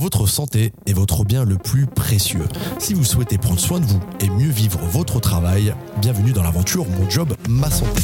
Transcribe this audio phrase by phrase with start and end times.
[0.00, 2.46] Votre santé est votre bien le plus précieux.
[2.78, 6.86] Si vous souhaitez prendre soin de vous et mieux vivre votre travail, bienvenue dans l'aventure
[6.88, 8.00] Mon Job, Ma Santé.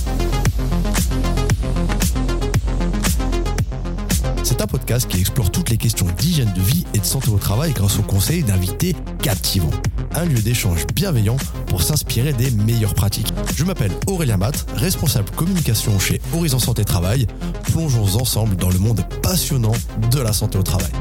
[4.43, 7.39] C'est un podcast qui explore toutes les questions d'hygiène de vie et de santé au
[7.39, 9.71] travail grâce aux conseils d'invités captivants.
[10.15, 11.39] Un lieu d'échange bienveillant
[11.69, 13.33] pour s'inspirer des meilleures pratiques.
[13.55, 17.27] Je m'appelle Aurélien Matt, responsable communication chez Horizon Santé Travail.
[17.63, 19.73] Plongeons ensemble dans le monde passionnant
[20.11, 20.93] de la santé au travail.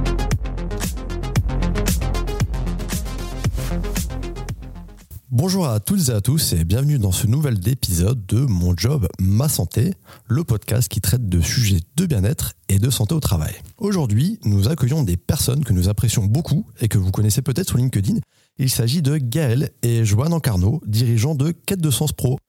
[5.38, 9.05] Bonjour à toutes et à tous et bienvenue dans ce nouvel épisode de Mon Job,
[9.20, 9.93] Ma Santé,
[10.27, 13.53] le podcast qui traite de sujets de bien-être et de santé au travail.
[13.77, 17.77] Aujourd'hui, nous accueillons des personnes que nous apprécions beaucoup et que vous connaissez peut-être sur
[17.77, 18.20] LinkedIn.
[18.59, 22.40] Il s'agit de Gaël et Joanne Encarno, dirigeants de Quête de Sens Pro.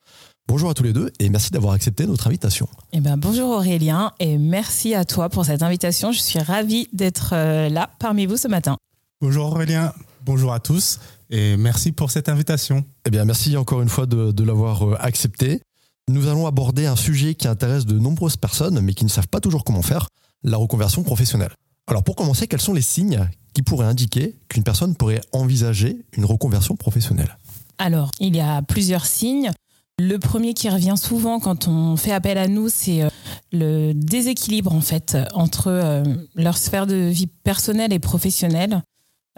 [0.46, 2.68] Bonjour à tous les deux et merci d'avoir accepté notre invitation.
[2.92, 6.12] Eh ben, bonjour Aurélien et merci à toi pour cette invitation.
[6.12, 8.76] Je suis ravie d'être euh, là parmi vous ce matin.
[9.20, 9.92] Bonjour Aurélien,
[10.26, 10.98] bonjour à tous
[11.30, 12.84] et merci pour cette invitation.
[13.06, 15.62] Eh bien, merci encore une fois de, l'avoir euh, accepté.
[16.08, 19.40] Nous allons aborder un sujet qui intéresse de nombreuses personnes, mais qui ne savent pas
[19.40, 20.08] toujours comment faire,
[20.42, 21.52] la reconversion professionnelle.
[21.86, 26.24] Alors, pour commencer, quels sont les signes qui pourraient indiquer qu'une personne pourrait envisager une
[26.24, 27.38] reconversion professionnelle?
[27.78, 29.52] Alors, il y a plusieurs signes.
[30.00, 33.08] Le premier qui revient souvent quand on fait appel à nous, c'est euh,
[33.52, 36.02] le déséquilibre en fait entre euh,
[36.34, 38.82] leur sphère de vie personnelle et professionnelle.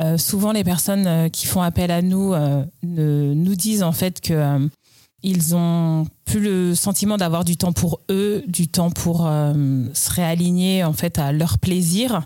[0.01, 4.21] Euh, souvent, les personnes euh, qui font appel à nous euh, nous disent en fait
[4.21, 4.69] que
[5.25, 10.85] ils ont plus le sentiment d'avoir du temps pour eux, du temps pour se réaligner
[10.85, 12.23] en fait à leur plaisir.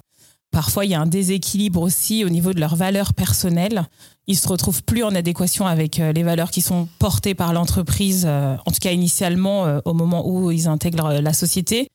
[0.50, 3.87] Parfois, il y a un déséquilibre aussi au niveau de leurs valeurs personnelles.
[4.27, 8.70] Ils se retrouvent plus en adéquation avec les valeurs qui sont portées par l'entreprise, en
[8.70, 11.89] tout cas initialement au moment où ils intègrent la société.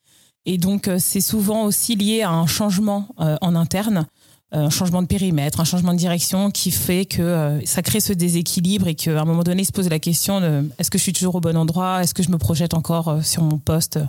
[0.48, 4.08] Et donc, c'est souvent aussi lié à un changement en interne
[4.52, 8.14] un changement de périmètre, un changement de direction qui fait que euh, ça crée ce
[8.14, 10.42] déséquilibre et qu'à un moment donné, il se pose la question
[10.78, 12.02] est-ce que je suis toujours au bon endroit?
[12.02, 14.00] Est-ce que je me projette encore euh, sur mon poste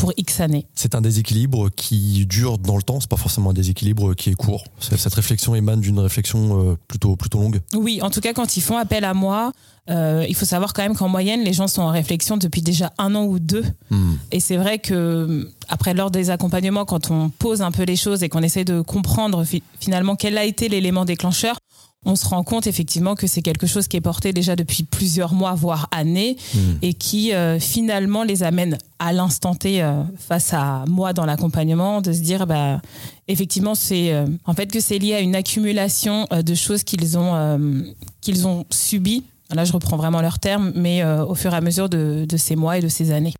[0.00, 3.52] pour X années C'est un déséquilibre qui dure dans le temps, c'est pas forcément un
[3.52, 4.64] déséquilibre qui est court.
[4.78, 8.62] Cette réflexion émane d'une réflexion euh, plutôt, plutôt longue Oui, en tout cas, quand ils
[8.62, 9.52] font appel à moi,
[9.90, 12.94] euh, il faut savoir quand même qu'en moyenne, les gens sont en réflexion depuis déjà
[12.96, 13.64] un an ou deux.
[13.90, 14.14] Hmm.
[14.32, 18.22] Et c'est vrai que après lors des accompagnements, quand on pose un peu les choses
[18.22, 19.44] et qu'on essaie de comprendre
[19.80, 21.58] finalement quel a été l'élément déclencheur,
[22.06, 25.34] on se rend compte effectivement que c'est quelque chose qui est porté déjà depuis plusieurs
[25.34, 26.58] mois, voire années, hmm.
[26.82, 32.00] et qui euh, finalement les amène à l'instant T euh, face à moi dans l'accompagnement,
[32.00, 32.80] de se dire bah
[33.28, 38.46] effectivement c'est en fait que c'est lié à une accumulation de choses qu'ils ont qu'ils
[38.46, 39.24] ont subies
[39.54, 42.56] Là, je reprends vraiment leurs termes, mais euh, au fur et à mesure de, ces
[42.56, 43.34] mois et de ces années.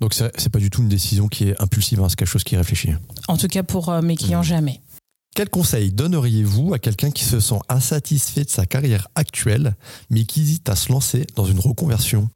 [0.00, 2.54] Donc, c'est pas du tout une décision qui est impulsive, hein, c'est quelque chose qui
[2.54, 2.90] est réfléchi.
[3.28, 4.44] En tout cas, pour euh, mes clients, mmh.
[4.44, 4.80] jamais.
[5.36, 9.76] Quel conseil donneriez-vous à quelqu'un qui se sent insatisfait de sa carrière actuelle,
[10.08, 12.30] mais qui hésite à se lancer dans une reconversion?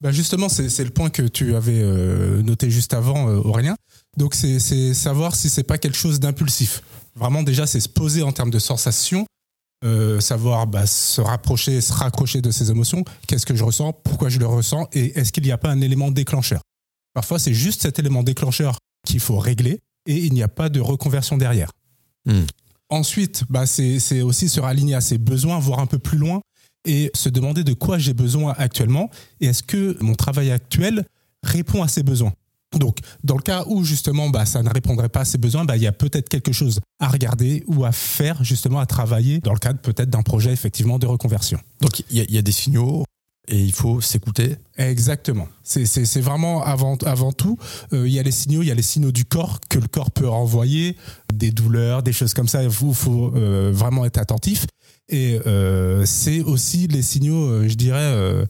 [0.00, 3.74] Bah Justement, c'est le point que tu avais euh, noté juste avant, Aurélien.
[4.16, 6.80] Donc, c'est savoir si c'est pas quelque chose d'impulsif.
[7.16, 9.26] Vraiment, déjà, c'est se poser en termes de sensation
[9.84, 13.04] euh, savoir bah, se rapprocher, se raccrocher de ses émotions.
[13.26, 13.92] Qu'est-ce que je ressens?
[14.04, 14.86] Pourquoi je le ressens?
[14.92, 16.60] Et est-ce qu'il n'y a pas un élément déclencheur?
[17.14, 20.78] Parfois, c'est juste cet élément déclencheur qu'il faut régler et il n'y a pas de
[20.78, 21.70] reconversion derrière.
[22.26, 22.44] Hmm.
[22.88, 26.40] Ensuite, bah, c'est aussi se raligner à ses besoins, voir un peu plus loin
[26.84, 29.10] et se demander de quoi j'ai besoin actuellement
[29.40, 31.04] et est-ce que mon travail actuel
[31.42, 32.32] répond à ces besoins.
[32.74, 35.76] Donc, dans le cas où justement bah, ça ne répondrait pas à ses besoins, bah,
[35.76, 39.52] il y a peut-être quelque chose à regarder ou à faire, justement à travailler dans
[39.52, 41.58] le cadre peut-être d'un projet effectivement de reconversion.
[41.80, 43.04] Donc, il y, a des signaux
[43.48, 44.56] et il faut s'écouter.
[44.76, 45.48] Exactement.
[45.62, 47.58] C'est vraiment avant, avant tout,
[47.92, 49.88] euh, il y a les signaux, il y a les signaux du corps que le
[49.88, 50.96] corps peut renvoyer,
[51.32, 52.62] des douleurs, des choses comme ça.
[52.62, 54.66] Il faut, faut euh, vraiment être attentif.
[55.08, 58.44] Et euh, c'est aussi les signaux, je dirais,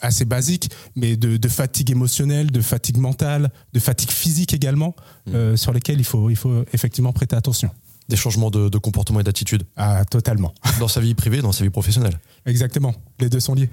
[0.00, 4.94] assez basique, mais de, fatigue émotionnelle, de fatigue mentale, de fatigue physique également,
[5.26, 5.56] mm.
[5.56, 7.70] sur lesquels il faut, il faut effectivement prêter attention.
[8.08, 10.54] Des changements de, comportement et d'attitude Ah, totalement.
[10.80, 13.70] Dans sa vie privée, dans sa vie professionnelle Exactement, les deux sont liés.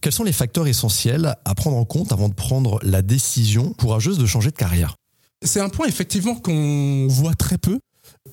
[0.00, 4.18] Quels sont les facteurs essentiels à prendre en compte avant de prendre la décision courageuse
[4.18, 4.96] de changer de carrière?
[5.44, 7.78] C'est un point effectivement qu'on voit très peu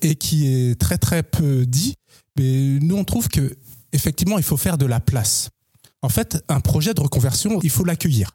[0.02, 1.94] et qui est très très peu dit.
[2.36, 3.56] Mais nous, on trouve que
[3.92, 5.50] effectivement, il faut faire de la place.
[6.02, 8.32] En fait, un projet de reconversion, il faut l'accueillir.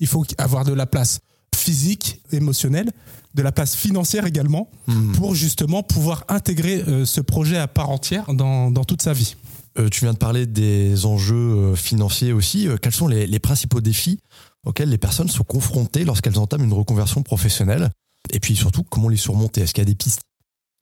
[0.00, 1.20] Il faut avoir de la place
[1.64, 2.90] physique, émotionnelle,
[3.34, 5.12] de la place financière également, hmm.
[5.12, 9.36] pour justement pouvoir intégrer euh, ce projet à part entière dans, toute sa vie.
[9.78, 12.68] Euh, tu viens de parler des enjeux euh, financiers aussi.
[12.80, 14.20] quels sont les, principaux défis
[14.64, 17.90] auxquels les personnes sont confrontées lorsqu'elles entament une reconversion professionnelle?
[18.30, 19.62] Et puis surtout, comment les surmonter?
[19.62, 20.20] Est-ce qu'il y a des pistes?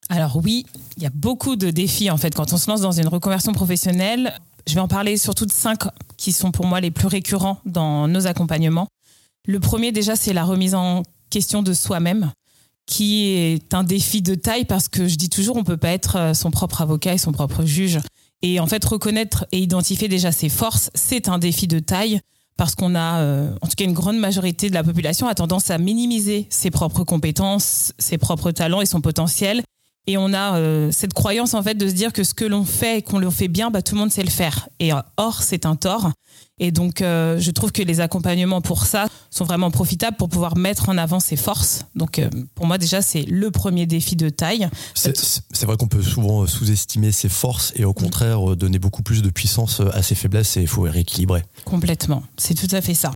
[0.08, 2.93] Alors oui, il y a beaucoup de défis en fait quand on se lance dans
[2.93, 4.34] une reconversion professionnelle.
[4.67, 5.81] Je vais en parler surtout de cinq
[6.17, 8.88] qui sont pour moi les plus récurrents dans nos accompagnements.
[9.47, 12.33] Le premier déjà, c'est la remise en question de soi-même
[12.87, 16.17] qui est un défi de taille parce que je dis toujours on peut pas être
[16.17, 18.00] euh, son propre avocat et son propre juge.
[18.43, 22.21] Et en fait, reconnaître et identifier déjà ses forces, c'est un défi de taille
[22.56, 25.71] parce qu'on a, euh, en tout cas une grande majorité de la population a tendance
[25.71, 29.62] à minimiser ses propres compétences, ses propres talents et son potentiel.
[30.09, 32.65] Et on a euh, cette croyance en fait de se dire que ce que l'on
[32.65, 34.69] fait et qu'on le fait bien, bah, tout le monde sait le faire.
[34.81, 36.11] Et or, c'est un tort.
[36.59, 40.57] Et donc, euh, je trouve que les accompagnements pour ça sont vraiment profitables pour pouvoir
[40.57, 41.87] mettre en avant ses forces.
[41.95, 44.69] Donc, euh, pour moi, déjà, c'est le premier défi de taille.
[44.95, 49.31] C'est vrai qu'on peut souvent sous-estimer ses forces et au contraire donner beaucoup plus de
[49.31, 51.43] puissance à ses faiblesses et il faut rééquilibrer.
[51.65, 52.23] Complètement.
[52.37, 53.13] C'est tout à fait ça.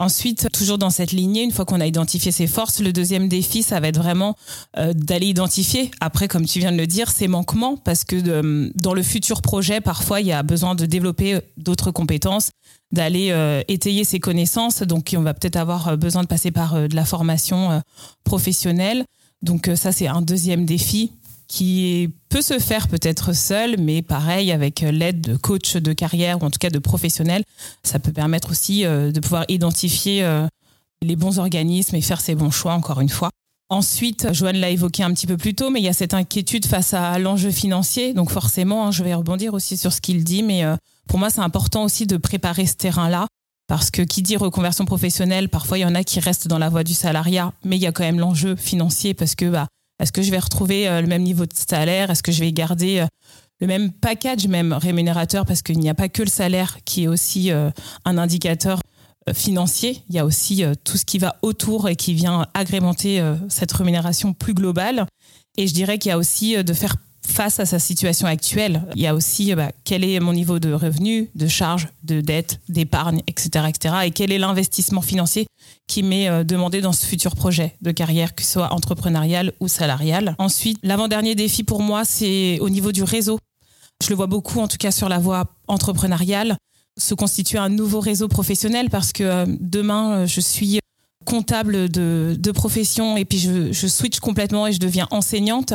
[0.00, 3.62] Ensuite, toujours dans cette lignée, une fois qu'on a identifié ses forces, le deuxième défi,
[3.62, 4.34] ça va être vraiment
[4.78, 8.70] euh, d'aller identifier, après, comme tu viens de le dire, ses manquements, parce que euh,
[8.76, 12.50] dans le futur projet, parfois, il y a besoin de développer d'autres compétences,
[12.92, 14.80] d'aller euh, étayer ses connaissances.
[14.80, 17.82] Donc, on va peut-être avoir besoin de passer par de la formation
[18.24, 19.04] professionnelle.
[19.42, 21.12] Donc, ça, c'est un deuxième défi
[21.50, 26.46] qui peut se faire peut-être seul, mais pareil, avec l'aide de coach de carrière ou
[26.46, 27.42] en tout cas de professionnels,
[27.82, 30.46] ça peut permettre aussi euh, de pouvoir identifier euh,
[31.02, 33.30] les bons organismes et faire ses bons choix, encore une fois.
[33.68, 36.66] Ensuite, Joanne l'a évoqué un petit peu plus tôt, mais il y a cette inquiétude
[36.66, 38.14] face à l'enjeu financier.
[38.14, 40.76] Donc forcément, hein, je vais rebondir aussi sur ce qu'il dit, mais euh,
[41.08, 43.26] pour moi, c'est important aussi de préparer ce terrain-là.
[43.66, 46.68] Parce que qui dit reconversion professionnelle, parfois il y en a qui restent dans la
[46.68, 49.66] voie du salariat, mais il y a quand même l'enjeu financier parce que bah,
[50.00, 52.10] est-ce que je vais retrouver euh, le même niveau de salaire?
[52.10, 53.06] Est-ce que je vais garder euh,
[53.60, 55.44] le même package, même rémunérateur?
[55.44, 57.70] Parce qu'il n'y a pas que le salaire qui est aussi euh,
[58.04, 58.80] un indicateur
[59.34, 60.02] financier.
[60.08, 64.32] Il y a aussi tout ce qui va autour et qui vient agrémenter cette rémunération
[64.32, 65.06] plus globale.
[65.58, 66.96] Et je dirais qu'il y a aussi de faire
[67.30, 68.82] face à sa situation actuelle.
[68.94, 72.60] Il y a aussi bah, quel est mon niveau de revenu, de charges, de dette,
[72.68, 73.94] d'épargne, etc., etc.
[74.04, 75.46] Et quel est l'investissement financier
[75.86, 79.68] qui m'est euh, demandé dans ce futur projet de carrière, que ce soit entrepreneurial ou
[79.68, 80.34] salarial.
[80.38, 83.38] Ensuite, l'avant-dernier défi pour moi, c'est au niveau du réseau.
[84.02, 86.56] Je le vois beaucoup, en tout cas sur la voie entrepreneuriale,
[86.98, 90.80] se constituer un nouveau réseau professionnel parce que euh, demain, euh, je suis
[91.24, 95.74] comptable de, de profession et puis je, je switch complètement et je deviens enseignante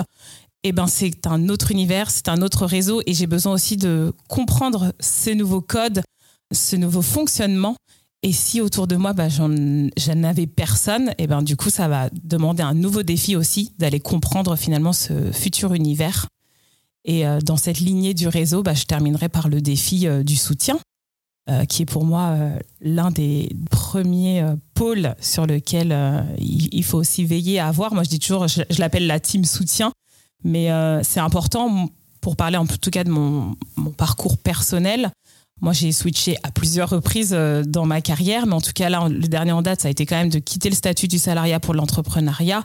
[0.69, 4.13] eh ben c'est un autre univers, c'est un autre réseau et j'ai besoin aussi de
[4.27, 6.01] comprendre ces nouveaux codes,
[6.51, 7.75] ce nouveau fonctionnement.
[8.23, 9.53] Et si autour de moi, bah, j'en
[10.23, 13.99] avais personne, et eh ben du coup, ça va demander un nouveau défi aussi d'aller
[13.99, 16.25] comprendre finalement ce futur univers.
[17.03, 20.35] Et euh, dans cette lignée du réseau, bah, je terminerai par le défi euh, du
[20.35, 20.79] soutien,
[21.47, 22.35] euh, qui est pour moi
[22.81, 25.95] l'un des premiers pôles sur lequel
[26.39, 27.93] il, faut aussi veiller à avoir.
[27.93, 29.91] Moi, je dis toujours, je l'appelle la team soutien
[30.43, 31.89] mais euh, c'est important
[32.21, 33.55] pour parler en tout cas de mon,
[33.97, 35.11] parcours personnel.
[35.61, 39.07] Moi, j'ai switché à plusieurs reprises euh, dans ma carrière, mais en tout cas, là,
[39.07, 41.59] le dernier en date, ça a été quand même de quitter le statut du salariat
[41.59, 42.61] pour l'entrepreneuriat.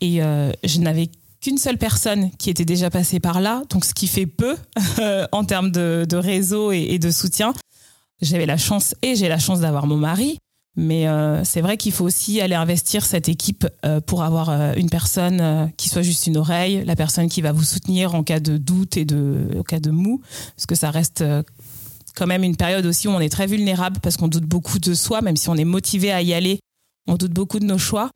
[0.00, 1.08] Et euh, je n'avais
[1.40, 4.56] qu'une seule personne qui était déjà passée par là, donc ce qui fait peu
[5.32, 7.54] en termes de, réseau et, de soutien.
[8.20, 10.38] J'avais la chance et j'ai la chance d'avoir mon mari,
[10.74, 14.72] mais euh, c'est vrai qu'il faut aussi aller investir cette équipe euh, pour avoir euh,
[14.74, 18.40] une personne qui soit juste une oreille, la personne qui va vous soutenir en cas
[18.40, 20.22] de doute et de, cas de mou,
[20.56, 21.22] parce que ça reste
[22.16, 24.94] quand même une période aussi où on est très vulnérable parce qu'on doute beaucoup de
[24.94, 26.60] soi, même si on est motivé à y aller,
[27.06, 28.10] on doute beaucoup de nos choix.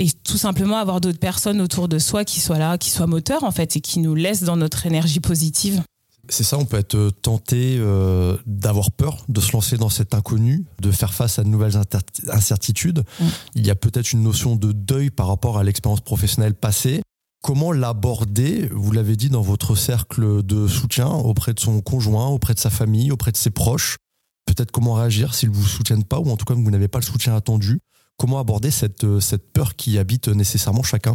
[0.00, 3.42] Et tout simplement avoir d'autres personnes autour de soi qui soient là, qui soient moteurs
[3.42, 5.82] en fait et qui nous laissent dans notre énergie positive.
[6.30, 10.14] C'est ça, on peut être euh, tenté euh, d'avoir peur de se lancer dans cet
[10.14, 11.80] inconnu, de faire face à de nouvelles
[12.28, 13.04] incertitudes.
[13.20, 13.24] Mm.
[13.54, 17.02] Il y a peut-être une notion de deuil par rapport à l'expérience professionnelle passée.
[17.42, 22.52] Comment l'aborder, vous l'avez dit, dans votre cercle de soutien auprès de son conjoint, auprès
[22.52, 23.96] de sa famille, auprès de ses proches?
[24.44, 26.98] Peut-être comment réagir s'ils ne vous soutiennent pas ou en tout cas vous n'avez pas
[26.98, 27.80] le soutien attendu?
[28.16, 31.14] Comment aborder cette, euh, cette peur qui habite nécessairement chacun?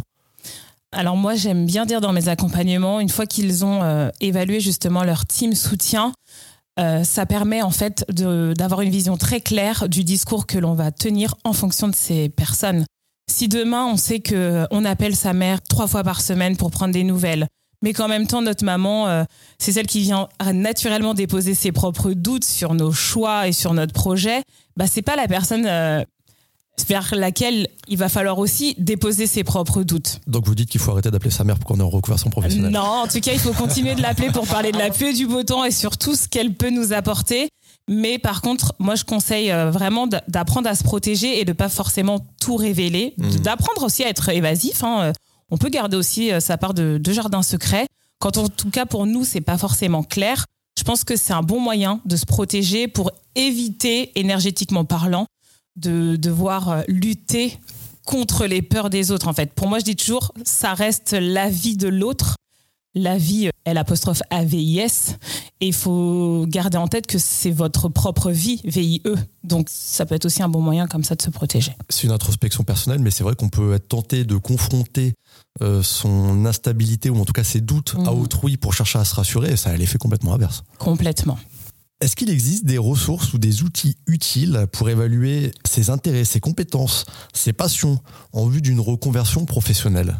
[0.94, 5.02] Alors moi, j'aime bien dire dans mes accompagnements, une fois qu'ils ont euh, évalué justement
[5.02, 6.12] leur team soutien,
[6.80, 10.90] euh, ça permet en fait d'avoir une vision très claire du discours que l'on va
[10.90, 12.84] tenir en fonction de ces personnes.
[13.30, 16.92] Si demain on sait que on appelle sa mère trois fois par semaine pour prendre
[16.92, 17.46] des nouvelles,
[17.82, 19.24] mais qu'en même temps notre maman, euh,
[19.58, 23.92] c'est celle qui vient naturellement déposer ses propres doutes sur nos choix et sur notre
[23.92, 24.42] projet,
[24.76, 25.66] bah c'est pas la personne
[26.88, 30.20] vers laquelle il va falloir aussi déposer ses propres doutes.
[30.26, 32.72] Donc vous dites qu'il faut arrêter d'appeler sa mère pour qu'on est en reconversion professionnelle
[32.72, 35.12] Non, en tout cas, il faut continuer de l'appeler pour parler de la pluie et
[35.12, 37.48] du beau temps et surtout ce qu'elle peut nous apporter.
[37.88, 41.68] Mais par contre, moi, je conseille euh, vraiment d'apprendre à se protéger et de pas
[41.68, 43.36] forcément tout révéler, mmh.
[43.36, 44.82] d'apprendre aussi à être évasif.
[44.82, 45.12] Hein.
[45.50, 47.86] On peut garder aussi sa part de, de jardin secret.
[48.18, 50.46] Quand en tout cas pour nous, c'est pas forcément clair,
[50.78, 55.26] je pense que c'est un bon moyen de se protéger pour éviter, énergétiquement parlant,
[55.76, 57.58] de devoir lutter
[58.06, 59.28] contre les peurs des autres.
[59.28, 62.36] En fait, pour moi, je dis toujours, ça reste la vie de l'autre
[62.94, 65.16] la vie, L apostrophe A-V-I-S,
[65.60, 69.02] et il faut garder en tête que c'est votre propre vie, VIE.
[69.42, 71.72] Donc ça peut être aussi un bon moyen comme ça de se protéger.
[71.88, 75.14] C'est une introspection personnelle, mais c'est vrai qu'on peut être tenté de confronter
[75.62, 78.20] euh, son instabilité, ou en tout cas ses doutes à mhm.
[78.20, 80.62] autrui pour chercher à se rassurer, et ça a l'effet complètement inverse.
[80.78, 81.38] Complètement.
[82.04, 87.06] Est-ce qu'il existe des ressources ou des outils utiles pour évaluer ses intérêts, ses compétences,
[87.32, 87.98] ses passions
[88.34, 90.14] en vue d'une reconversion professionnelle?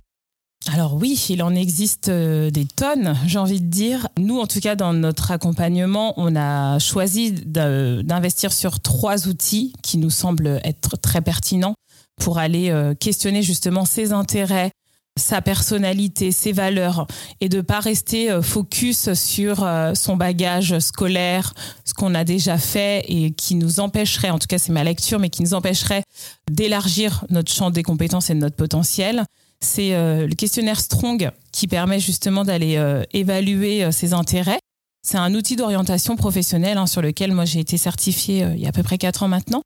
[0.72, 4.08] Alors oui, il en existe euh, des tonnes, j'ai envie de dire.
[4.18, 9.98] Nous, en tout cas, dans notre accompagnement, on a choisi d'investir sur trois outils qui
[9.98, 11.74] nous semblent être très pertinents
[12.18, 14.70] pour aller euh, questionner justement ses intérêts,
[15.16, 17.06] sa personnalité, ses valeurs
[17.40, 21.54] et de pas rester euh, focus sur son bagage scolaire,
[21.84, 25.18] ce qu'on a déjà fait et qui nous empêcherait, en tout cas c'est ma lecture,
[25.18, 26.02] mais qui nous empêcherait
[26.50, 29.24] d'élargir notre champ des compétences et de notre potentiel
[29.64, 34.60] c'est euh, le questionnaire Strong qui permet justement d'aller euh, évaluer euh, ses intérêts.
[35.06, 38.70] C'est un outil d'orientation professionnelle hein, sur lequel moi j'ai été certifiée il y a
[38.70, 39.62] à peu près quatre ans maintenant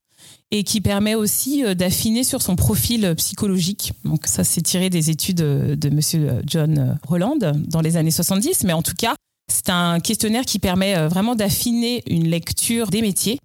[0.51, 3.93] et qui permet aussi d'affiner sur son profil psychologique.
[4.05, 8.73] Donc ça c'est tiré des études de monsieur John Roland dans les années 70, mais
[8.73, 9.15] en tout cas
[9.51, 13.39] c'est un questionnaire qui permet vraiment d'affiner une lecture des métiers.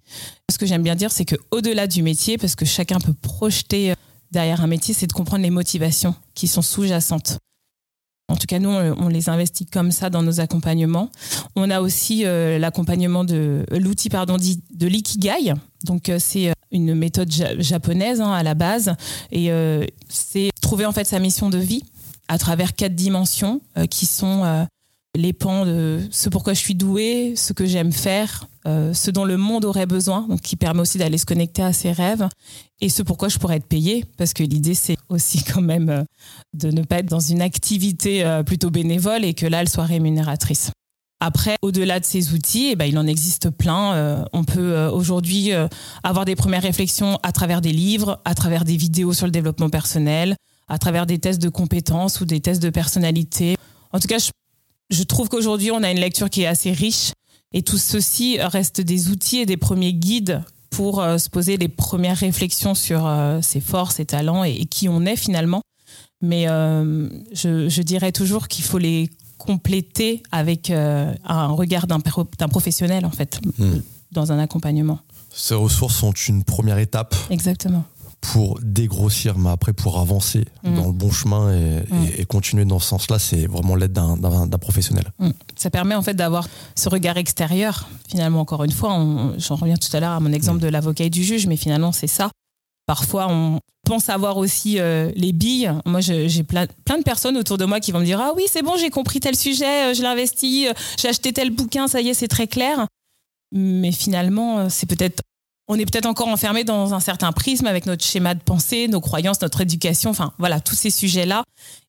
[0.50, 3.94] Ce que j'aime bien dire, c'est que au-delà du métier, parce que chacun peut projeter
[4.30, 7.38] derrière un métier, c'est de comprendre les motivations qui sont sous-jacentes.
[8.28, 11.10] En tout cas, nous, on les investit comme ça dans nos accompagnements.
[11.56, 15.52] On a aussi euh, l'accompagnement de l'outil pardon de l'ikigai.
[15.84, 18.94] Donc, euh, c'est euh, une méthode japonaise hein, à la base,
[19.30, 19.50] et
[20.08, 21.84] c'est trouver en fait sa mission de vie
[22.26, 24.66] à travers quatre dimensions qui sont
[25.14, 29.24] les pans de ce pourquoi je suis doué, ce que j'aime faire, euh, ce dont
[29.24, 32.28] le monde aurait besoin, donc qui permet aussi d'aller se connecter à ses rêves,
[32.80, 36.02] et ce pourquoi je pourrais être payé, parce que l'idée c'est aussi quand même euh,
[36.52, 39.84] de ne pas être dans une activité euh, plutôt bénévole et que là elle soit
[39.84, 40.70] rémunératrice.
[41.20, 44.26] Après, au-delà de ces outils, eh ben, il en existe plein.
[44.34, 45.52] on peut aujourd'hui
[46.02, 49.70] avoir des premières réflexions à travers des livres, à travers des vidéos sur le développement
[49.70, 50.36] personnel,
[50.68, 53.56] à travers des tests de compétences ou des tests de personnalité.
[53.92, 54.30] En tout cas, je
[54.90, 57.12] je trouve qu'aujourd'hui, on a une lecture qui est assez riche
[57.52, 61.68] et tout ceci reste des outils et des premiers guides pour euh, se poser les
[61.68, 65.62] premières réflexions sur euh, ses forces, ses talents et, qui on est finalement.
[66.20, 72.00] Mais euh, je, dirais toujours qu'il faut les compléter avec un regard d'un
[72.48, 73.80] professionnel, en fait, hmm.
[74.10, 75.00] dans un accompagnement.
[75.34, 77.14] Ces ressources sont une première étape.
[77.30, 77.84] Exactement
[78.32, 80.74] pour dégrossir, mais après pour avancer mm.
[80.74, 81.84] dans le bon chemin mm.
[82.18, 85.12] et, continuer dans ce sens-là, c'est vraiment l'aide d'un professionnel.
[85.18, 85.30] Mm.
[85.56, 87.88] Ça permet en fait d'avoir ce regard extérieur.
[88.08, 88.98] Finalement, encore une fois,
[89.38, 91.92] j'en reviens tout à l'heure à mon exemple de l'avocat et du juge, mais finalement
[91.92, 92.30] c'est ça.
[92.86, 95.72] Parfois, on pense avoir aussi euh, les billes.
[95.86, 98.44] Moi, j'ai plein, plein de personnes autour de moi qui vont me dire Ah oui,
[98.50, 102.00] c'est bon, j'ai compris tel sujet, euh, je l'investis, euh, j'ai acheté tel bouquin, ça
[102.00, 102.86] y est, c'est très clair.
[103.52, 105.22] Mais finalement, c'est peut-être
[105.68, 109.00] on est peut-être encore enfermé dans un certain prisme avec notre schéma de pensée, nos
[109.00, 111.44] croyances, notre éducation, enfin voilà, tous ces sujets-là.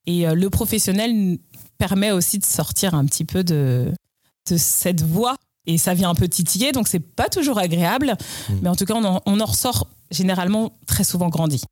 [0.05, 1.37] Et euh, le professionnel
[1.77, 3.91] permet aussi de sortir un petit peu de,
[4.49, 5.35] de cette voie.
[5.67, 8.15] Et ça vient un peu titiller, donc c'est pas toujours agréable.
[8.49, 8.53] Mmh.
[8.61, 11.63] Mais en tout cas, on en, on en ressort généralement très souvent grandi.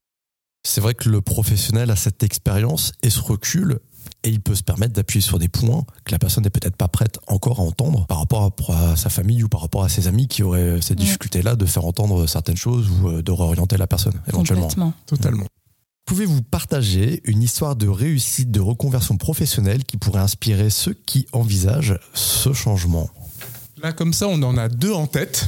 [0.65, 3.79] C'est vrai que le professionnel a cette expérience et ce recul
[4.24, 6.88] et il peut se permettre d'appuyer sur des points que la personne n'est peut-être pas
[6.88, 10.27] prête encore à entendre par rapport à, sa famille ou par rapport à ses amis
[10.27, 14.13] qui auraient cette difficulté-là de faire entendre certaines choses ou euh, de réorienter la personne
[14.27, 14.70] éventuellement.
[15.06, 15.46] Totalement.
[16.06, 21.98] Pouvez-vous partager une histoire de réussite de reconversion professionnelle qui pourrait inspirer ceux qui envisagent
[22.13, 23.10] ce changement?
[23.82, 25.48] Là, comme ça, on en a deux en tête.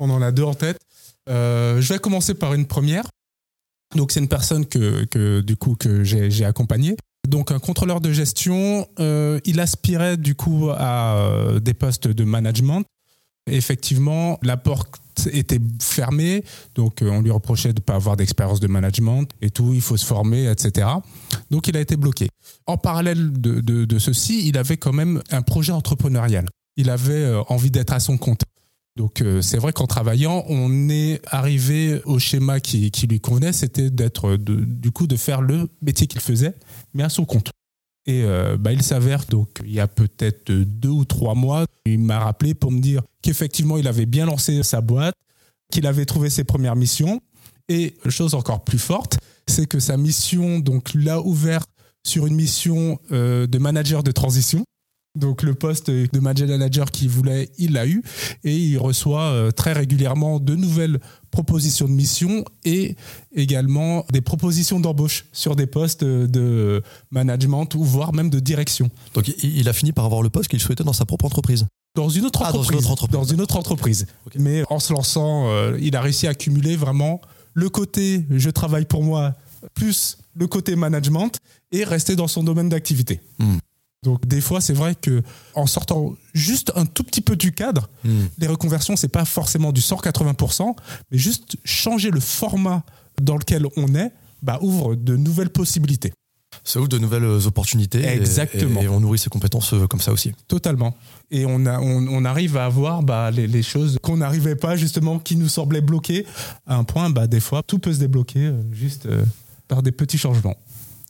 [0.00, 0.78] On en a deux en tête.
[1.28, 3.04] Euh, je vais commencer par une première.
[3.94, 6.96] Donc, c'est une personne que, que du coup que j'ai accompagnée
[7.28, 12.24] donc un contrôleur de gestion, euh, il aspirait du coup à euh, des postes de
[12.24, 12.84] management.
[13.50, 15.00] Effectivement, la porte
[15.32, 19.50] était fermée, donc euh, on lui reprochait de ne pas avoir d'expérience de management et
[19.50, 20.88] tout, il faut se former, etc.
[21.50, 22.28] Donc il a été bloqué.
[22.66, 26.46] En parallèle de, de ceci, il avait quand même un projet entrepreneurial.
[26.76, 28.42] Il avait envie d'être à son compte.
[28.96, 34.36] Donc c'est vrai qu'en travaillant, on est arrivé au schéma qui, lui convenait, c'était d'être
[34.36, 36.54] du coup de faire le métier qu'il faisait,
[36.94, 37.50] mais à son compte.
[38.06, 41.98] Et euh, bah, il s'avère donc il y a peut-être deux ou trois mois, il
[41.98, 45.14] m'a rappelé pour me dire qu'effectivement il avait bien lancé sa boîte,
[45.72, 47.20] qu'il avait trouvé ses premières missions.
[47.70, 51.64] Et chose encore plus forte, c'est que sa mission donc l'a ouvert
[52.06, 54.64] sur une mission euh, de manager de transition.
[55.14, 58.02] Donc le poste de manager qu'il voulait, il l'a eu
[58.42, 60.98] et il reçoit euh, très régulièrement de nouvelles
[61.30, 62.96] propositions de mission et
[63.34, 68.90] également des propositions d'embauche sur des postes de management ou voire même de direction.
[69.14, 71.66] Donc il a fini par avoir le poste qu'il souhaitait dans sa propre entreprise.
[71.94, 72.86] Dans une autre Ah, dans une entreprise.
[72.86, 73.20] autre entreprise.
[73.20, 74.06] Dans une autre entreprise.
[74.36, 77.20] Mais en se lançant, euh, il a réussi à cumuler vraiment
[77.52, 79.34] le côté je travaille pour moi
[79.74, 81.30] plus le côté management
[81.70, 83.20] et rester dans son domaine d'activité.
[83.38, 83.58] Hmm.
[84.04, 85.22] Donc des fois, c'est vrai que
[85.54, 88.26] en sortant juste un tout petit peu du cadre, Hmm.
[88.38, 90.76] les reconversions, c'est pas forcément du 180%,
[91.10, 92.84] mais juste changer le format
[93.20, 96.12] dans lequel on est, bah, ouvre de nouvelles possibilités.
[96.62, 98.00] Ça ouvre de nouvelles opportunités.
[98.02, 98.80] et- Exactement.
[98.80, 100.32] Et, on nourrit ses compétences euh, comme ça aussi.
[100.46, 100.94] Totalement.
[101.32, 104.76] Et on, a, on, on arrive à avoir bah, les, les choses qu'on n'arrivait pas,
[104.76, 106.24] justement, qui nous semblaient bloquées,
[106.66, 109.24] à un point, bah, des fois, tout peut se débloquer euh, juste euh,
[109.66, 110.56] par des petits changements.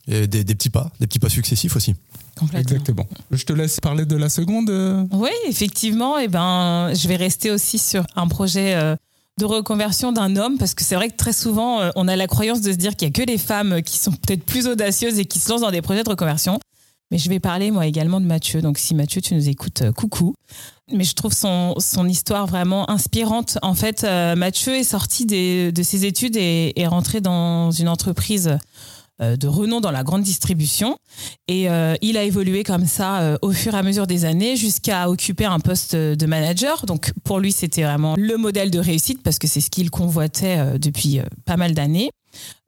[0.07, 1.95] Et des, des petits pas, des petits pas successifs aussi.
[2.37, 2.59] Complètement.
[2.59, 3.07] Exactement.
[3.31, 4.69] Je te laisse parler de la seconde.
[4.69, 5.03] euh.
[5.11, 6.17] Oui, effectivement.
[6.19, 8.95] Et ben, je vais rester aussi sur un projet euh,
[9.39, 12.27] de reconversion d'un homme parce que c'est vrai que très souvent, euh, on a la
[12.27, 15.17] croyance de se dire qu'il y a que les femmes qui sont peut-être plus audacieuses
[15.17, 16.59] et qui se lancent dans des projets de reconversion.
[17.11, 18.61] Mais je vais parler moi également de Mathieu.
[18.61, 20.35] Donc si Mathieu, tu nous écoutes, euh, coucou.
[20.91, 23.57] Mais je trouve son, son histoire vraiment inspirante.
[23.63, 28.59] En fait, Mathieu est sorti des- de ses études et est rentré dans une entreprise
[29.19, 30.97] de renom dans la grande distribution.
[31.47, 34.55] Et euh, il a évolué comme ça euh, au fur et à mesure des années
[34.55, 36.85] jusqu'à occuper un poste de manager.
[36.85, 40.57] Donc pour lui, c'était vraiment le modèle de réussite parce que c'est ce qu'il convoitait
[40.57, 42.11] euh, depuis euh, pas mal d'années.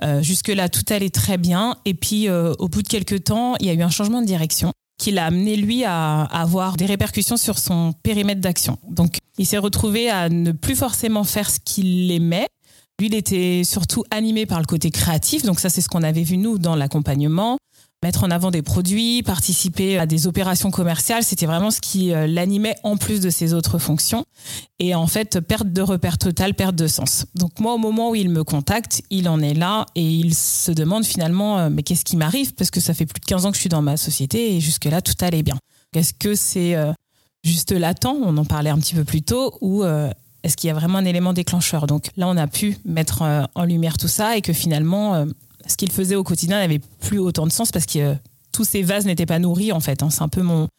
[0.04, 1.76] Euh, Jusque-là, tout allait très bien.
[1.86, 4.26] Et puis, euh, au bout de quelques temps, il y a eu un changement de
[4.28, 8.80] direction qui l'a amené, lui, à avoir des répercussions sur son périmètre d'action.
[8.90, 12.48] Donc, il s'est retrouvé à ne plus forcément faire ce qu'il aimait.
[13.00, 15.44] Lui, il était surtout animé par le côté créatif.
[15.44, 17.58] Donc, ça, c'est ce qu'on avait vu, nous, dans l'accompagnement
[18.04, 22.28] mettre en avant des produits, participer à des opérations commerciales, c'était vraiment ce qui euh,
[22.28, 24.24] l'animait en plus de ses autres fonctions.
[24.80, 27.26] Et en fait, perte de repère totale, perte de sens.
[27.34, 30.72] Donc moi, au moment où il me contacte, il en est là et il se
[30.72, 32.54] demande finalement, euh, mais qu'est-ce qui m'arrive?
[32.54, 34.62] Parce que ça fait plus de 15 ans que je suis dans ma société et
[34.62, 35.58] jusque-là, tout allait bien.
[35.96, 36.94] Est-ce que c'est euh,
[37.44, 38.06] juste latent?
[38.06, 39.58] On en parlait un petit peu plus tôt.
[39.62, 39.84] Ou
[40.48, 41.88] est-ce qu'il y a vraiment un élément déclencheur?
[41.88, 45.26] Donc là, on a pu mettre euh, en lumière tout ça et que finalement, euh,
[45.68, 48.16] ce qu'il faisait au quotidien n'avait plus autant de sens parce que euh,
[48.54, 50.02] tous ces vases n'étaient pas nourris en fait.
[50.02, 50.10] hein.
[50.10, 50.70] C'est un peu mon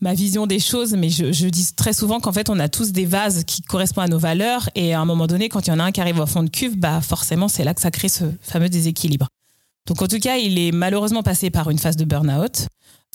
[0.00, 3.06] ma vision des choses, mais je, dis très souvent qu'en fait on a tous des
[3.06, 5.78] vases qui correspondent à nos valeurs et à un moment donné, quand il y en
[5.78, 8.08] a un qui arrive au fond de cuve, bah forcément c'est là que ça crée
[8.08, 9.26] ce fameux déséquilibre.
[9.88, 12.66] Donc en tout cas, il est malheureusement passé par une phase de burn-out.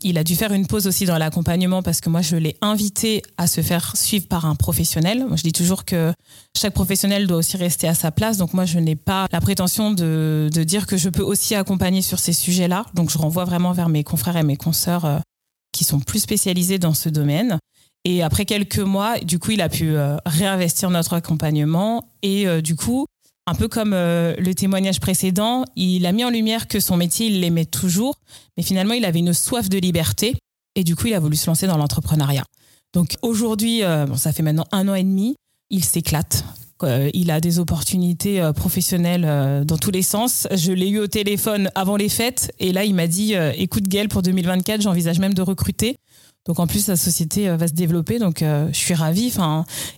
[0.02, 3.22] Il a dû faire une pause aussi dans l'accompagnement parce que moi, je l'ai invité
[3.38, 5.26] à se faire suivre par un professionnel.
[5.28, 6.12] Moi, je dis toujours que
[6.58, 8.38] chaque professionnel doit aussi rester à sa place.
[8.38, 12.02] Donc moi, je n'ai pas la prétention de, de dire que je peux aussi accompagner
[12.02, 12.86] sur ces sujets-là.
[12.96, 15.20] Donc je renvoie vraiment vers mes confrères et mes consoeurs euh,
[15.72, 17.60] qui sont plus spécialisés dans ce domaine.
[18.06, 22.10] Et après quelques mois, du coup, il a pu euh, réinvestir notre accompagnement.
[22.22, 23.06] Et euh, du coup,
[23.46, 27.28] un peu comme euh, le témoignage précédent, il a mis en lumière que son métier,
[27.28, 28.16] il l'aimait toujours,
[28.58, 30.36] mais finalement, il avait une soif de liberté.
[30.76, 32.46] Et du coup, il a voulu se lancer dans l'entrepreneuriat.
[32.94, 35.36] Donc aujourd'hui, euh, ça fait maintenant un an et demi,
[35.70, 36.46] il s'éclate.
[36.84, 40.48] Euh, il a des opportunités professionnelles dans tous les sens.
[40.54, 44.10] Je l'ai eu au téléphone avant les fêtes et là, il m'a dit Écoute, Gaël,
[44.10, 45.98] pour 2024, j'envisage même de recruter.
[46.46, 49.34] Donc en plus, la société euh, va se développer, donc euh, je suis ravie.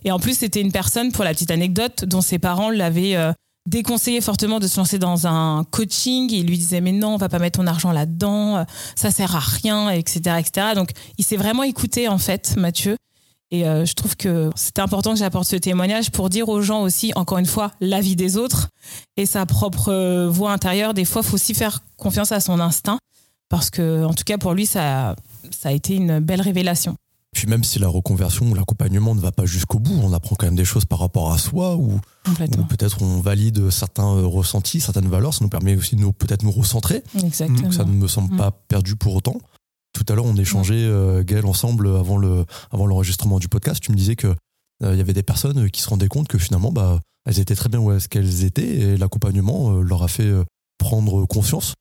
[0.04, 3.32] Et en plus, c'était une personne, pour la petite anecdote, dont ses parents l'avaient euh,
[3.68, 6.30] déconseillé fortement de se lancer dans un coaching.
[6.30, 9.40] Ils lui disaient mais non, on va pas mettre ton argent là-dedans, ça sert à
[9.40, 10.68] rien, etc., etc.
[10.76, 12.96] Donc il s'est vraiment écouté en fait, Mathieu.
[13.50, 17.12] Et je trouve que c'était important que j'apporte ce témoignage pour dire aux gens aussi,
[17.16, 18.68] encore une fois, l'avis des autres
[19.16, 20.94] et sa propre voix intérieure.
[20.94, 22.98] Des fois, faut aussi faire confiance à son instinct
[23.48, 25.14] parce que, en tout cas, pour lui, ça,
[25.50, 26.96] ça a été une belle révélation.
[27.32, 30.46] Puis même si la reconversion ou l'accompagnement ne va pas jusqu'au bout, on apprend quand
[30.46, 32.00] même des choses par rapport à soi ou,
[32.68, 35.34] peut-être on valide certains euh, ressentis, certaines valeurs.
[35.34, 37.02] Ça nous permet aussi de nous peut-être nous recentrer.
[37.22, 37.60] Exactement.
[37.60, 38.38] Donc ça ne me semble Mm.
[38.38, 39.36] pas perdu pour autant.
[39.92, 43.80] Tout à l'heure, on échangeait, euh, Gaël, ensemble avant le avant l'enregistrement du podcast.
[43.82, 44.28] Tu me disais que
[44.82, 47.54] euh, il y avait des personnes qui se rendaient compte que finalement, bah, elles étaient
[47.54, 50.44] très bien où est-ce qu'elles étaient et l'accompagnement euh, leur a fait euh,
[50.78, 51.74] prendre conscience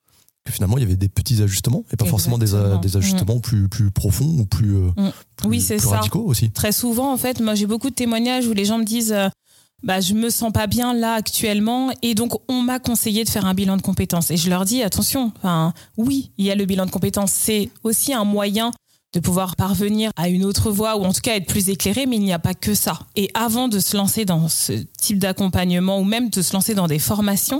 [0.45, 2.81] que finalement il y avait des petits ajustements et pas forcément des, a- Exactement.
[2.81, 5.11] des ajustements plus plus profonds ou plus, euh, Mm.
[5.37, 5.97] plus- Oui, plus ça.
[5.97, 6.51] radicaux aussi.
[6.51, 9.27] Très souvent, en fait, moi j'ai beaucoup de témoignages où les gens me disent euh,
[9.83, 13.45] bah, je me sens pas bien là actuellement et donc on m'a conseillé de faire
[13.45, 14.31] un bilan de compétences.
[14.31, 17.69] Et je leur dis attention, enfin, oui, il y a le bilan de compétences, c'est
[17.83, 18.71] aussi un moyen
[19.13, 22.17] de pouvoir parvenir à une autre voie ou en tout cas être plus éclairé, mais
[22.17, 22.99] il n'y a pas que ça.
[23.15, 26.87] Et avant de se lancer dans ce type d'accompagnement ou même de se lancer dans
[26.87, 27.59] des formations,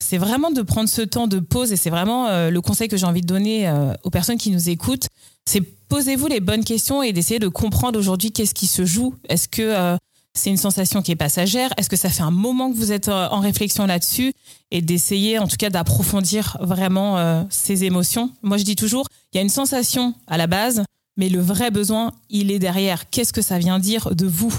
[0.00, 2.96] c'est vraiment de prendre ce temps de pause et c'est vraiment euh, le conseil que
[2.96, 5.08] j'ai envie de donner euh, aux personnes qui nous écoutent.
[5.44, 9.14] C'est posez-vous les bonnes questions et d'essayer de comprendre aujourd'hui qu'est-ce qui se joue.
[9.28, 9.96] Est-ce que euh,
[10.34, 11.70] c'est une sensation qui est passagère?
[11.76, 14.32] Est-ce que ça fait un moment que vous êtes en réflexion là-dessus?
[14.70, 18.30] Et d'essayer en tout cas d'approfondir vraiment ces émotions.
[18.42, 20.84] Moi je dis toujours, il y a une sensation à la base,
[21.16, 23.10] mais le vrai besoin, il est derrière.
[23.10, 24.54] Qu'est-ce que ça vient dire de vous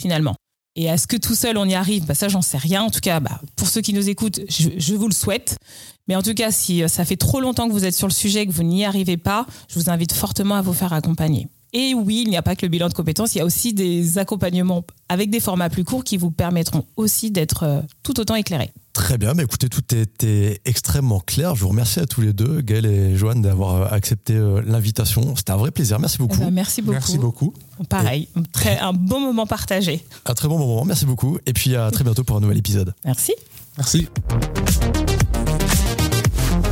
[0.00, 0.36] finalement?
[0.78, 2.06] Et est-ce que tout seul on y arrive?
[2.06, 2.84] Bah Ça, j'en sais rien.
[2.84, 5.58] En tout cas, bah, pour ceux qui nous écoutent, je, vous le souhaite.
[6.06, 8.12] Mais en tout cas, si euh, ça fait trop longtemps que vous êtes sur le
[8.12, 11.48] sujet et que vous n'y arrivez pas, je vous invite fortement à vous faire accompagner.
[11.72, 13.74] Et oui, il n'y a pas que le bilan de compétences, il y a aussi
[13.74, 18.36] des accompagnements avec des formats plus courts qui vous permettront aussi d'être euh, tout autant
[18.36, 18.70] éclairés.
[18.98, 21.54] Très bien, mais écoutez, tout était extrêmement clair.
[21.54, 25.36] Je vous remercie à tous les deux, Gaël et Joanne, d'avoir euh, accepté euh, l'invitation.
[25.36, 26.00] C'était un vrai plaisir.
[26.00, 26.34] Merci beaucoup.
[26.40, 26.94] Eh ben, merci beaucoup.
[26.94, 27.54] Merci beaucoup.
[27.88, 30.04] Pareil, très, un bon moment partagé.
[30.26, 31.38] Un très bon moment, merci beaucoup.
[31.46, 32.92] Et puis à très bientôt pour un nouvel épisode.
[33.04, 33.34] Merci.
[33.76, 34.08] Merci.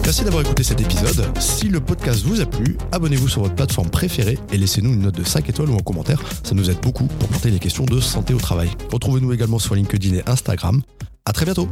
[0.03, 1.27] Merci d'avoir écouté cet épisode.
[1.39, 5.17] Si le podcast vous a plu, abonnez-vous sur votre plateforme préférée et laissez-nous une note
[5.17, 6.21] de 5 étoiles ou un commentaire.
[6.43, 8.69] Ça nous aide beaucoup pour porter les questions de santé au travail.
[8.93, 10.83] Retrouvez-nous également sur LinkedIn et Instagram.
[11.25, 11.69] À très bientôt.